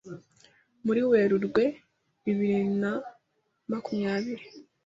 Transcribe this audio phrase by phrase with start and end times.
[0.85, 1.63] muri Werurwe
[2.23, 2.93] bibiri na
[3.69, 4.45] makumyabiri